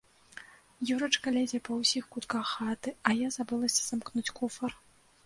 [0.93, 4.71] Юрачка лезе па ўсіх кутках хаты, а я забылася замкнуць куфар.